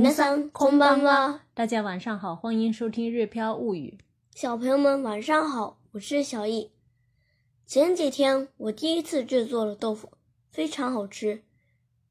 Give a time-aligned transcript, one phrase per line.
[0.00, 1.40] ん、こん空んは。
[1.54, 3.98] 大家晚上好，欢迎收听《日飘物语》。
[4.40, 6.70] 小朋友们晚上好，我是小易。
[7.66, 10.12] 前几天我第一次制作了豆腐，
[10.50, 11.42] 非常好吃。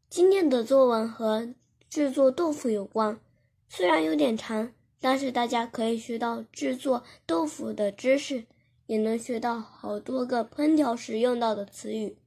[0.08, 1.56] 今天的作文和
[1.90, 3.20] 制作豆腐有关，
[3.68, 8.46] 虽然有点长，但是大家可以学到制作豆腐的知识，
[8.86, 12.20] 也能学到好多个烹调时用到的词语。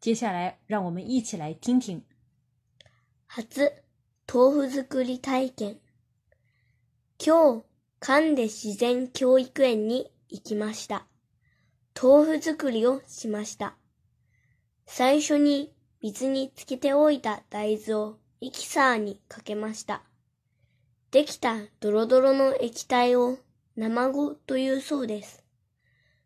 [0.00, 2.02] 接下来让我们一起来听听，
[3.26, 3.84] 好子。
[4.28, 5.76] 豆腐作り体験。
[7.24, 7.64] 今日、
[8.00, 11.06] 神で自然教育園に行きました。
[11.94, 13.76] 豆腐作りをしました。
[14.84, 20.02] 最初に水につけておいた大豆をミキサーにかけました。
[21.12, 23.38] できたドロドロの液体を
[23.76, 25.44] 生ごというそうです。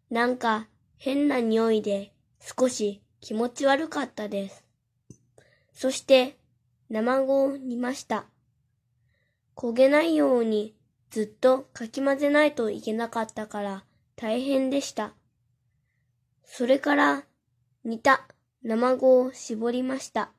[0.09, 4.65] なんか変な匂いで少し気持ち悪かったです。
[5.75, 6.40] そして
[6.93, 8.27] 生子を煮ました。
[9.55, 10.75] 焦げないように
[11.11, 13.85] ずっとかき混ぜないといけなかったから
[14.17, 15.15] 大変でした。
[16.45, 17.23] それから
[17.85, 18.27] 煮た
[18.65, 20.33] 生子を絞りました。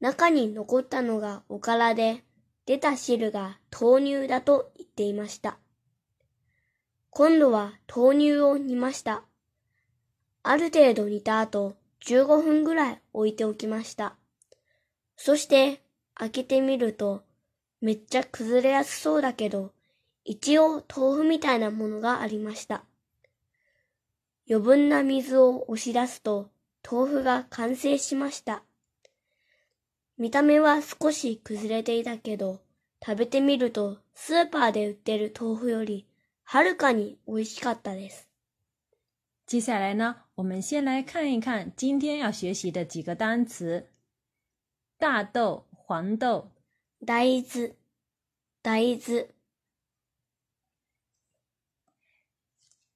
[0.00, 2.24] 中に残ったのがおからで
[2.66, 5.58] 出た汁が豆乳だと言っていました。
[7.10, 9.22] 今度は豆乳を煮ました。
[10.42, 14.16] ある程度煮た後15分ぐらい置いておきました。
[15.16, 15.80] そして
[16.14, 17.22] 開けてみると
[17.80, 19.72] めっちゃ崩れやすそうだけど
[20.24, 22.84] 一応豆腐みたいなものがありました。
[24.48, 26.50] 余分な水を押し出すと
[26.90, 28.62] 豆腐が完成しました。
[30.16, 32.60] 見た目は少し崩れていたけど、
[33.04, 36.06] 食べてみるとスーパーで売ってる豆腐より
[36.44, 38.28] はるかに美味しかったです。
[39.46, 43.86] 接下来呢，我们先来看一看今天要学习的几个单词。
[44.96, 46.52] 大豆、黄豆，
[47.06, 47.76] 大豆，
[48.62, 49.28] 大豆。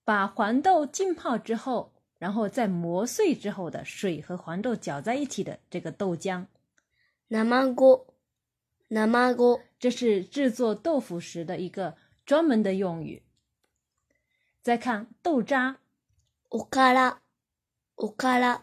[0.04, 6.46] 把黄豆浸泡之后，然后再磨碎之后的水和黄豆搅在一起的这个豆浆，
[7.26, 8.06] 南蛮锅，
[8.88, 13.22] 南蛮锅，这是制作豆腐时的一个专门的用语。
[14.62, 15.78] 再看豆渣，
[16.48, 17.18] おから、
[17.96, 18.62] おから。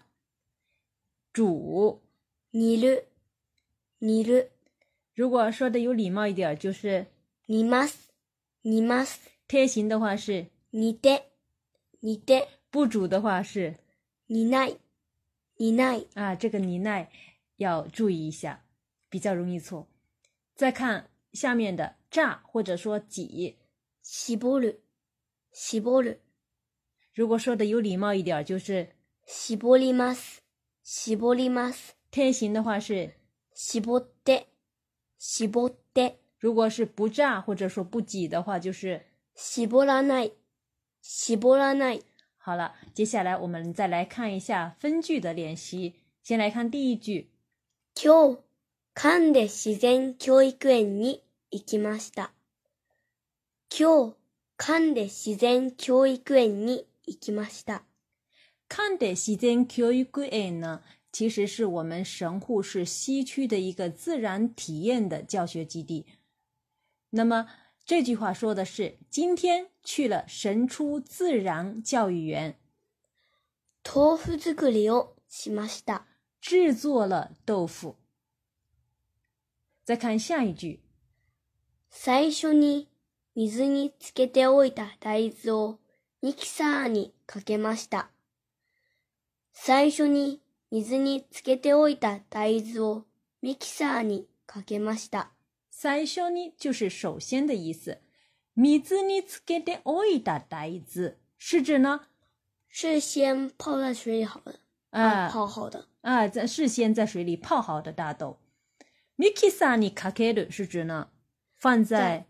[1.32, 2.02] 煮，
[2.52, 3.06] 煮る。
[4.00, 4.50] 你的，
[5.14, 7.08] 如果说的有礼貌一点就是
[7.46, 7.96] 你妈す、
[8.62, 9.18] 你妈す。
[9.48, 11.24] 天形的话是你て、
[12.02, 12.48] 你て。
[12.70, 13.78] 不主的话是
[14.28, 14.76] 你な
[15.56, 17.08] 你な啊，这个你な
[17.56, 18.66] 要注意一下，
[19.10, 19.88] 比较容易错。
[20.56, 23.56] 再看下面的炸或者说挤
[24.02, 24.76] 西波ル、
[25.54, 26.18] 西波ル。
[27.14, 28.90] 如果说的有礼貌一点就是
[29.26, 30.42] 西波利马斯，
[30.84, 31.94] 西波利马斯。
[32.12, 33.14] 天形的话是
[33.56, 34.50] 絞って、
[35.18, 36.20] 絞って。
[36.42, 40.34] 如果是不炸或者说不挤的话，就是絞らない、
[41.02, 42.02] 絞らない。
[42.38, 45.96] 好了，接下来我们再来看一下分句的练习。
[46.22, 47.32] 先来看第一句，
[47.96, 48.38] 今日
[48.94, 52.32] 関で自然教育園に行きました。
[53.70, 54.16] 今日
[54.58, 57.84] 関で自然教育園に行きました。
[58.68, 60.82] 関的自然教育園呢？
[61.18, 66.06] 其实是我们神户市西区的一个自然体验的教学基地。
[67.12, 67.48] 那么
[67.86, 72.60] 这句话说的是，今天去了神出自然教育园，
[73.82, 76.02] 豆腐作りをしました，
[76.42, 77.96] 制作了豆腐。
[79.86, 80.82] 再看下一句，
[81.90, 82.88] 最初に
[83.36, 85.78] 水につけておいた大豆を
[86.22, 88.10] ニキサーにかけました，
[89.54, 90.42] 最初に。
[90.84, 93.06] 水につけておいた大豆を
[93.42, 95.32] ミキサーにかけました。
[95.72, 97.98] 最初に就是首先的意思。
[98.58, 102.02] 水につけておいた大豆是指呢？
[102.68, 104.56] 是先泡在水里好的
[104.92, 108.38] 啊，泡好的啊，在是先在水里泡好的大豆。
[109.18, 111.08] ミキサーにかける是指呢，
[111.56, 112.26] 放在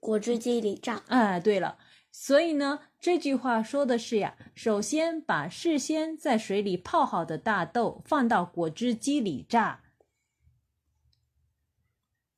[0.00, 1.02] 果汁机里榨。
[1.08, 1.76] 啊，对了，
[2.10, 9.82] 所以呢，这句话说的是呀，首先把事先在水里泡好的大豆放到果汁机里榨。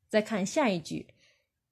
[0.08, 1.08] 再看下一句，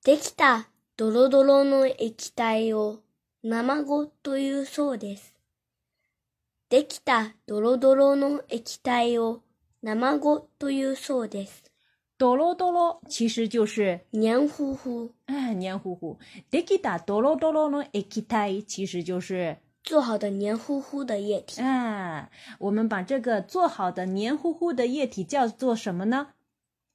[0.03, 0.65] できた
[0.97, 3.03] ドロドロの液体を
[3.43, 5.35] 生ごとうそうです。
[6.69, 9.43] できたドロドロの液体を
[9.83, 11.70] 生ごとうそうです。
[12.21, 15.11] 哆啰哆啰其实就是黏糊糊。
[15.25, 16.19] 哎，黏糊糊。
[16.51, 17.83] deki da，哆罗哆罗呢？
[17.93, 21.63] 液体，其实就是做好的黏糊糊的液体。
[21.63, 22.29] 啊，
[22.59, 26.33] 我们把这个做好的黏糊糊的液体叫做什么呢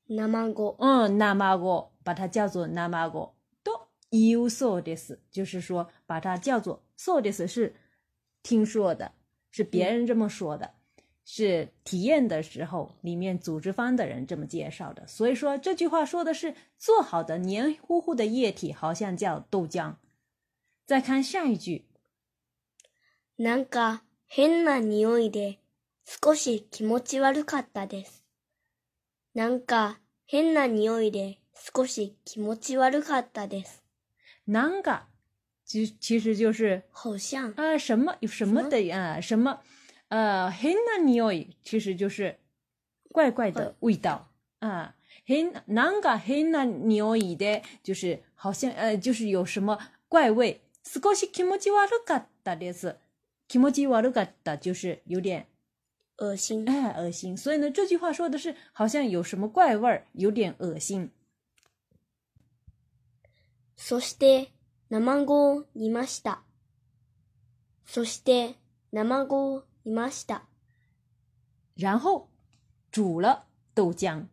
[0.10, 0.75] ？namago。
[0.77, 3.31] 嗯，namago，把它叫做 namago。
[3.63, 3.72] do
[4.12, 5.18] you saw this？
[5.31, 7.75] 就是说，把它叫做 saw this 是
[8.44, 9.13] 听说的，
[9.50, 10.75] 是别人这么说的。
[11.25, 15.06] 是体验的时候，里面组织方的人这么介绍的。
[15.07, 19.95] 所以说这句话说的是做好的黏糊糊的液体，好像叫豆浆。
[20.86, 21.88] 再看下一句，
[23.38, 25.57] なんか変な匂いで
[26.06, 28.24] 少し気持ち悪かったです。
[29.33, 33.81] なんか変な匂いで少し気持ち悪かったです。
[34.48, 35.07] なんか，
[35.68, 39.62] 就其实就是好像啊，什么有什么的啊，什么。
[40.10, 42.38] 呃，很难匉味，其实就是
[43.12, 44.30] 怪怪的味道
[44.60, 44.96] 啊。
[45.28, 50.62] 很难个很难匉味的，就是好像呃，就是有什么怪味。
[50.84, 51.86] スコシキモジワ
[54.57, 55.48] 就是有点
[56.18, 57.36] 恶心，哎，恶心。
[57.36, 61.10] 所以呢，这句话说的是好像有什么怪味儿，有点恶心。
[63.75, 64.50] そして
[64.92, 66.44] 生蠔にました。
[67.84, 68.56] そして
[68.92, 70.44] 生蠔いました。
[71.78, 72.28] 然后、
[72.92, 73.46] 煮了
[73.76, 74.28] 豆浆。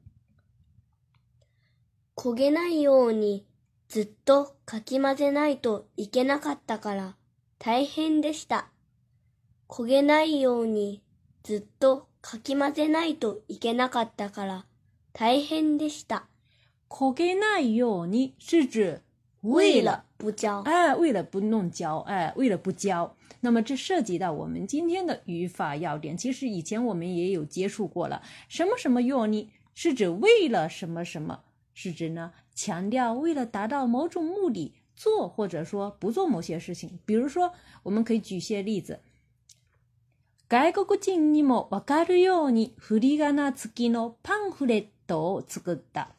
[2.17, 3.45] 焦げないように
[3.89, 7.17] ずっとかき混ぜないといけなかったから
[7.59, 8.69] 大変でした。
[9.69, 11.03] 焦げないように
[11.43, 14.67] ずっとかき混ぜないといけなかったから
[15.13, 16.27] 大変でした。
[16.89, 19.01] 焦げないように是指
[19.43, 26.17] 为了不教，哎，为了不弄教，哎，为了不教，那么这涉及到我们今天的语法要点。
[26.17, 28.23] 其实以前我们也有接触过了。
[28.49, 29.51] 什么什么用呢？
[29.75, 31.41] 是指为了什么什么，
[31.75, 32.33] 是指呢？
[32.55, 37.01] 强调为了达到某种目的做或者说不做某些事情。
[37.05, 37.53] 比如说，
[37.83, 39.01] 我们可以举些例子。
[40.51, 46.15] 外国人にもわかるように、ふりがな付きのパンフレットを作った。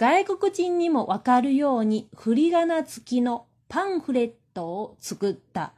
[0.00, 5.74] 外国人にもわかるように、フリガナ付きのパンフレットを作った。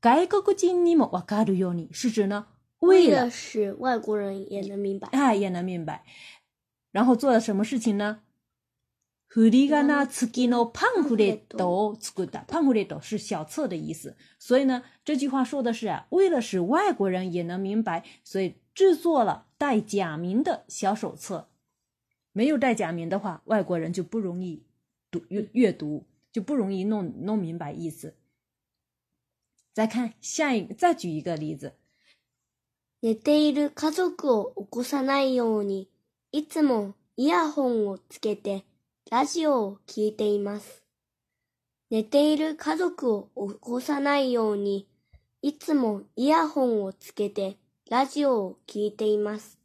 [0.00, 2.44] 外国人にもわかるように是指呢？
[2.80, 6.02] 为了使外国人也能明白，啊，也能明白。
[6.90, 8.18] 然后做了什么事情呢？
[9.28, 12.40] フリガナ付きのパンフレット作った。
[12.48, 14.16] パンフレット是小册的意思。
[14.40, 21.46] 所以呢，这句话说的是，为了使外国人也能明白，所以制作了带假名的小手册。
[22.34, 24.62] 没有代假名的话，外国人就不容易
[25.10, 28.16] 读阅阅读，就不容易弄弄明白意思。
[29.74, 31.74] 再看下一，再举一个例子。
[33.02, 35.90] 寝ている家族を起こさないように、
[36.30, 38.64] いつもイヤホンをつけて
[39.10, 40.82] ラジオを聞いています。
[41.90, 44.86] 寝ている家族を起こさないように、
[45.42, 47.58] いつもイヤホンをつけて
[47.90, 49.61] ラジオを聞いています。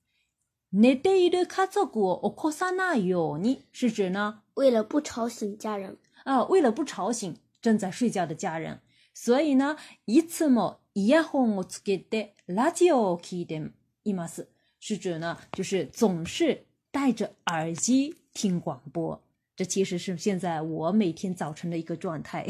[0.70, 3.38] 那对一个咖啡果，我靠啥那哟？
[3.38, 4.42] 你是指呢？
[4.56, 6.44] 为了不吵醒家人啊！
[6.46, 8.82] 为了不吵醒正在睡觉的家人，
[9.14, 9.78] 所以呢，
[10.08, 13.62] いつもイヤホンをつけてラジオを聞いて
[14.04, 14.50] います。
[14.82, 19.24] 是指呢，就是总是戴着耳机听广播。
[19.56, 22.46] 这其实是现在我每天早晨的一个状态。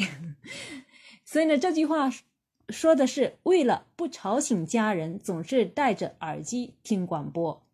[1.24, 2.12] 所以呢，这句话
[2.70, 7.67] 说的是为了不吵醒家人，总是戴着耳机听广播。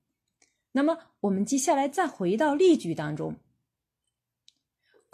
[0.75, 3.36] 那么，我们接下来再回到例句当中。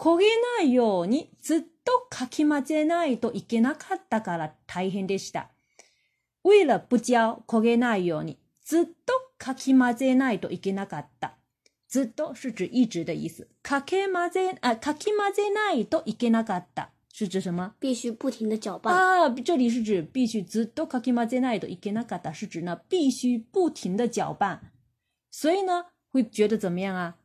[0.00, 5.48] 了不焦，不焦，要你，直到卡起马在那都，已经那可大了，大变的た。
[6.42, 7.42] 为了不焦，
[11.20, 11.36] 大。
[11.92, 13.48] 直到是指一直的意思。
[13.64, 17.74] 卡起马在啊，卡起马在那い已经那可大，是指什么？
[17.80, 19.28] 必须不停的搅拌啊！
[19.44, 22.80] 这里是指必须直到卡起马在那い已经那可大，是指呢？
[22.88, 24.70] 必须不停的搅拌。
[25.30, 27.16] 所以呢，会觉得怎么样啊？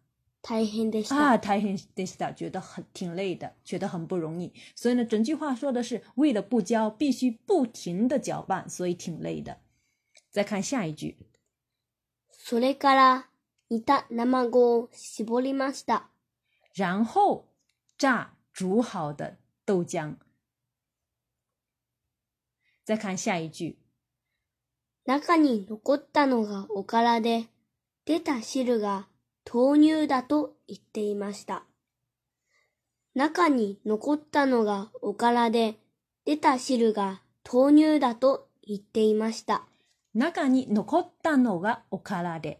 [1.09, 1.73] 啊，太很累
[2.15, 4.53] 的，觉得很挺累的，觉得很不容易。
[4.75, 9.57] 所以呢，整句话说的是，为了不焦，必须不停的搅拌，所以挺累的。
[10.29, 11.17] 再看下一句。
[16.77, 17.47] 然后
[17.97, 20.17] 榨煮好的豆浆。
[22.83, 23.79] 再看下一句。
[28.05, 29.07] 出た汁が
[29.51, 31.63] 豆乳だと言っていました。
[33.15, 35.79] 中に残ったのがおからで、
[36.23, 37.21] 出た汁が
[37.51, 39.63] 豆乳だと言っていました。
[40.13, 42.59] 中に残ったのがおからで。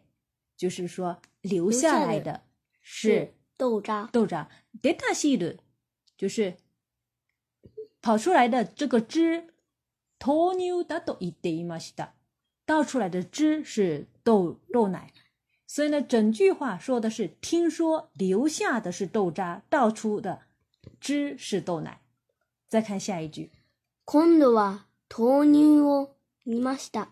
[0.60, 2.42] 就是说、留下来的
[2.82, 4.10] 是豆渣。
[4.12, 4.48] 豆渣。
[4.82, 5.60] 出た汁。
[6.18, 6.56] 就是
[8.02, 9.44] 跑出来的这个汁。
[10.18, 12.14] 豆乳だと言っていました。
[12.68, 15.14] 倒出来的汁是豆、豆奶。
[15.68, 20.42] 所以呢，整句话说的是：听说留下的是豆渣，倒出的
[21.00, 22.02] 汁是豆奶。
[22.68, 23.52] 再看下一句：
[24.06, 26.10] 今度は豆乳を
[26.44, 27.08] 煮ました。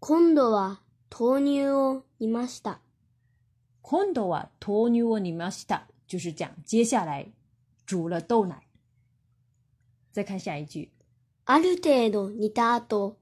[0.00, 0.78] 今度は
[1.10, 2.78] 豆乳を煮ました。
[3.82, 7.30] 今度は豆乳を煮ました，就是讲接下来
[7.86, 8.64] 煮了豆奶。
[10.12, 10.90] 再看下一句：
[11.46, 13.14] ある程度煮た後、と、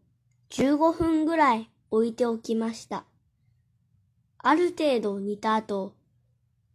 [0.51, 3.07] 十五分ぐらい置いておきました。
[4.49, 5.97] ある程度煮た後、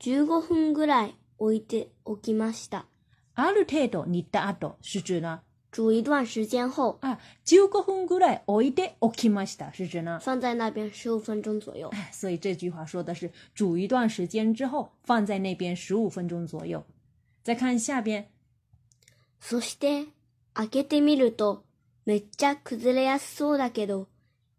[0.01, 2.85] 15分ぐらい置いておきました。
[3.33, 5.39] ある程度煮た後是指呢
[5.71, 6.99] 煮一段时间后
[7.45, 11.89] 1 5分ぐらい置いておきました，是指呢放在那边15分钟左右。
[12.11, 16.83] 所以这句话说的是煮一段时间之后放在那边15分钟左右。
[17.41, 18.27] 再看下边，
[19.41, 20.07] そして
[20.55, 21.63] 開けてみると
[22.05, 24.07] めっちゃ崩れやすそうだけど、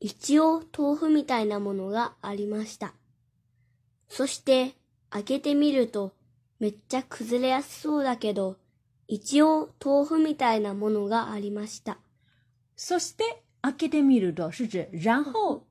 [0.00, 2.95] 一応豆腐みたいなものがありました。
[4.14, 4.75] そして
[5.09, 6.12] 開けてみると
[6.61, 8.59] めっちゃ崩れやすそうだけど、
[9.09, 11.97] 一応豆腐みたいなものがありました。
[12.76, 15.64] そして開けてみると是指然后。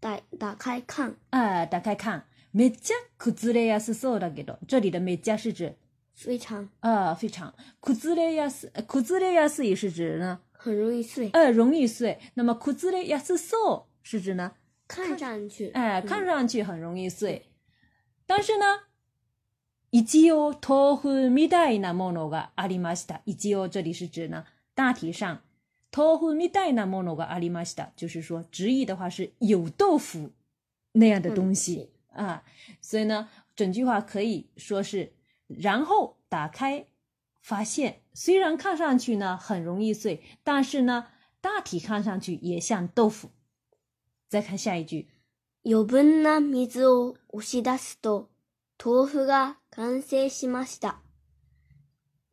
[0.00, 1.18] 打打开看。
[1.32, 2.24] ああ、打開看。
[2.54, 5.74] めっちゃ崩れやすそうだけど、这里的めっちゃ是指
[6.14, 7.52] 非常啊，非常。
[7.82, 10.40] 崩れやす崩れやすい是指呢？
[10.54, 11.28] 很容易碎。
[11.34, 12.18] 呃，容易碎。
[12.34, 14.50] 那么崩れやすそう是指呢？
[14.88, 17.42] 看上去，哎、看上去很容易碎。
[18.32, 18.82] 但是呢，
[19.90, 23.22] 一応豆腐みたいなものがありました。
[23.24, 25.42] 一応这里是指呢，大体上
[25.90, 30.30] 豆腐みたいなものがありました，就是说直译的话是有豆腐
[30.92, 32.44] 那样的东西啊。
[32.80, 35.12] 所以呢，整句话可以说是，
[35.48, 36.86] 然后打开
[37.42, 41.08] 发现，虽然看上去呢很容易碎，但是呢，
[41.40, 43.30] 大体看上去也像豆腐。
[44.28, 45.08] 再看下一句。
[45.62, 48.30] 余分な水を押し出すと
[48.82, 50.98] 豆腐が完成しました。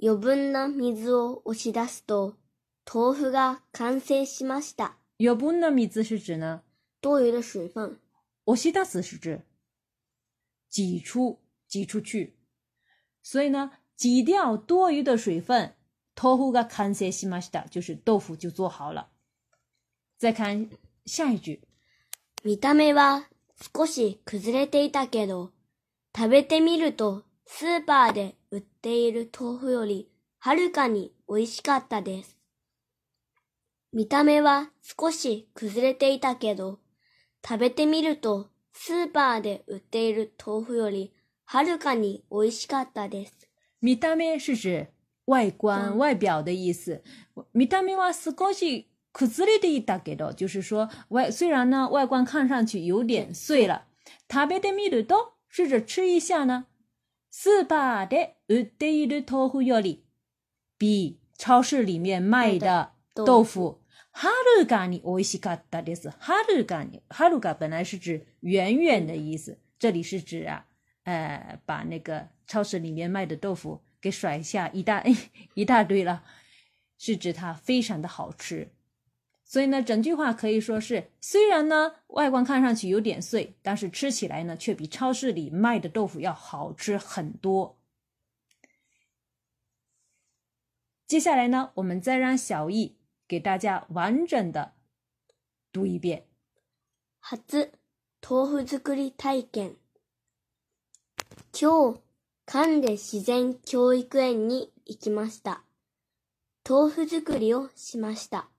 [0.02, 2.36] 余分な水を押し出すと
[2.92, 4.96] 豆腐が完成しました。
[5.20, 6.62] 余分な水是指呢？
[7.02, 8.00] 多余的水分。
[8.46, 9.38] 押し出す是指
[10.70, 12.34] 挤出、挤出去。
[13.24, 15.76] 所以呢，挤掉多余的水分，
[16.16, 19.10] 豆腐が完成しました，就是豆腐就做好了。
[20.18, 20.70] 再看
[21.06, 21.67] 下一句。
[22.48, 23.24] 見た目は
[23.76, 25.52] 少し崩れていたけど、
[26.16, 32.38] 食べてみるとスーパーで売っている豆腐よりはるかに美味しかったです。
[33.92, 36.80] 見た目は少し崩れていたけど、
[37.46, 41.12] 食べてみるとスーパーで売っている豆腐より
[41.46, 43.34] はるかに美味しかったです。
[43.82, 44.88] 見た目是指
[45.28, 47.02] 外观、外表的意思。
[47.54, 53.86] 見た目は少し库子里的一大给多，就是说外虽然呢外观看上去有点碎了，
[54.28, 56.66] 他别的密度多，试着吃一下呢，
[57.30, 60.06] 四把的呃的一的豆腐要里，
[60.78, 70.66] 比超市里面卖的豆腐哈鲁嘎尼欧西卡大点是哈鲁嘎哈鲁嘎本来是指远远的意思，这里是指啊，
[71.04, 75.04] 呃，把那个超市里面卖的豆腐给甩下一大
[75.56, 76.24] 一大堆了，
[77.00, 78.70] 是指它非常的好吃。
[79.48, 87.80] 所以呢，整句话可以说是：虽然呢，外观看上去有点碎，但是吃起来呢，却比超市里卖的豆腐要好吃很多。
[91.08, 94.74] 接下来呢，我们再让小易给大家完整的
[95.72, 96.28] 读一遍。
[97.22, 97.72] 初
[98.20, 99.78] 豆腐作り体験。
[101.54, 101.70] 今
[102.82, 105.64] 日自然教育園に行きました。
[106.66, 108.52] 豆腐作りをしました。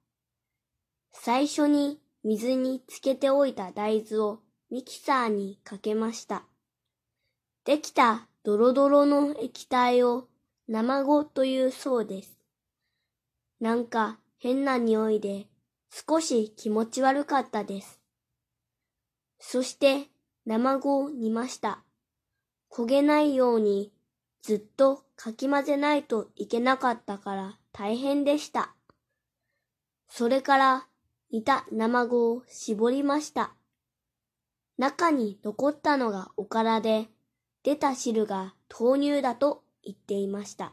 [1.21, 4.39] 最初に水につけておいた大豆を
[4.71, 6.45] ミキサーにかけました。
[7.65, 10.29] できたドロドロの液体を
[10.69, 12.39] 生ごというそうです。
[13.61, 15.47] なんか変な匂いで
[16.09, 18.01] 少し気持ち悪かったです。
[19.41, 20.05] そして
[20.47, 21.83] 生ごを煮ました。
[22.73, 23.93] 焦げないように
[24.43, 28.73] ずっとかき混ぜないといけなかったから大変でした。
[30.09, 30.88] それから
[31.31, 33.53] 煮た生子を絞りました。
[34.79, 37.09] 中に残ったのがおからで、
[37.65, 40.73] 出た汁が豆乳だと言っていました。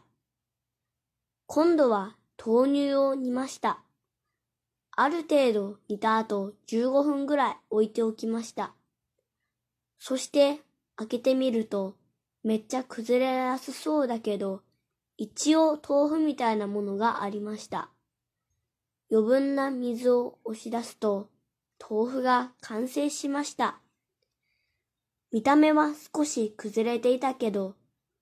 [1.46, 3.80] 今度は豆乳を煮ました。
[4.92, 8.72] ある程度煮た後15分ぐらい置いておきました。
[9.98, 10.60] そして
[10.96, 11.96] 開けてみると
[12.44, 14.62] めっちゃ崩れやすそうだけど
[15.18, 17.90] 一応豆腐みたいなものがありました。
[19.08, 21.28] 余分な水を押し出すと、
[21.80, 23.78] 豆腐が完成しました。
[25.30, 27.76] 見た目は少し崩れていたけど、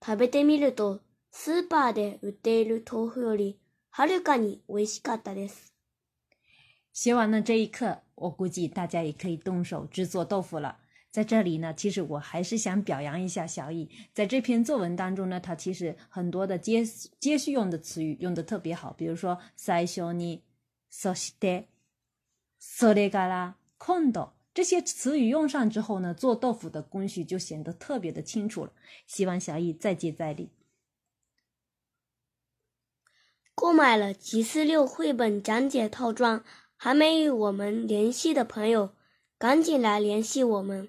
[0.04, 1.00] 食べてみると、
[1.30, 3.58] スーパーで売っている豆腐より、
[3.90, 5.72] はるかに美味しかったです。
[6.92, 10.78] 写完了这一刻，我估计大家也可以动手制作豆腐了。
[11.10, 16.84] 在这里呢，其实我还是想表扬一下小易，在这篇作文当中呢，他其实很多的接
[17.18, 20.42] 接续用的词语用的特别好，比如说“塞修尼”。
[20.96, 21.68] 所西得，
[22.60, 28.72] 所列嘎啦，空豆，这些词语用上之后呢，做豆腐的工序就显得特别的清楚了。
[29.04, 30.52] 希望小易再接再厉。
[33.56, 36.44] 购买了《吉思六》绘本讲解套装，
[36.76, 38.94] 还没与我们联系的朋友，
[39.36, 40.88] 赶紧来联系我们。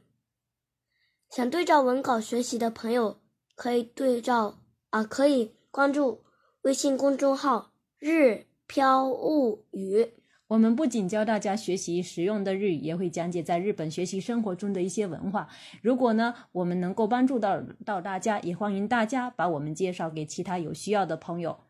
[1.31, 3.19] 想对照文稿学习的朋友，
[3.55, 4.59] 可以对照
[4.91, 6.23] 啊，可以关注
[6.61, 8.45] 微信公众号“日”。
[8.67, 10.07] 飘物语。
[10.47, 15.49] 我们不仅教大家学习实用的日语，也会讲解在日本学习生活中的一些文化。
[15.81, 21.61] 如果呢，我们能够帮助到到大家，也欢迎大家把我们介绍给其他有需要的朋友。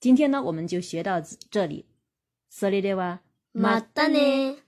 [0.00, 1.84] 今天呢，我们就学到这里。
[2.50, 3.18] それでは、
[3.52, 4.67] またね。